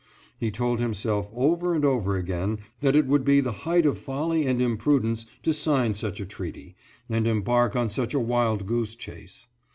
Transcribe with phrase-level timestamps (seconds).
[0.39, 4.47] He told himself over and over again that it would be the height of folly
[4.47, 6.75] and imprudence to sign such a treaty,
[7.07, 9.45] and embark on such a wild goose chase.